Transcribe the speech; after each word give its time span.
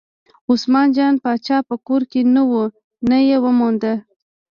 عثمان 0.51 0.87
جان 0.95 1.13
پاچا 1.23 1.57
په 1.69 1.75
کور 1.85 2.01
کې 2.11 2.21
نه 2.33 2.41
و 2.49 2.51
نه 3.09 3.17
یې 3.27 3.37
وموند. 3.43 3.83